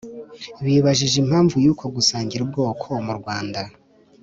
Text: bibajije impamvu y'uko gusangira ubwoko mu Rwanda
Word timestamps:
bibajije 0.63 1.15
impamvu 1.23 1.55
y'uko 1.63 1.85
gusangira 1.95 2.41
ubwoko 2.43 2.87
mu 3.05 3.13
Rwanda 3.19 3.61